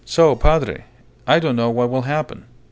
"So, 0.03 0.35
Padre, 0.35 0.85
I 1.27 1.37
don't 1.37 1.55
know 1.55 1.69
what 1.69 1.91
will 1.91 2.01
happen. 2.01 2.45